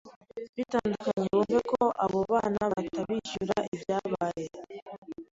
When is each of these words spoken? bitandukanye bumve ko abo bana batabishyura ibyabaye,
bitandukanye 0.57 1.25
bumve 1.33 1.59
ko 1.71 1.81
abo 2.03 2.19
bana 2.31 2.61
batabishyura 2.73 3.57
ibyabaye, 3.75 4.45